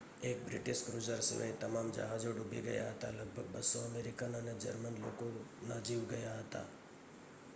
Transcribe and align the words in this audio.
એક 0.23 0.37
British 0.45 0.81
cruiser 0.85 1.21
સિવાય 1.21 1.53
તમામ 1.53 1.91
જહાજો 1.91 2.31
ડૂબી 2.31 2.61
ગયા 2.61 2.91
હતા 2.91 3.11
લગભગ 3.11 3.51
200 3.57 3.83
અમેરિકન 3.85 4.35
અને 4.35 4.53
જર્મન 4.53 4.97
લોકોના 5.01 5.79
જીવ 5.79 6.01
ગયા 6.09 6.39
હતા 6.39 6.65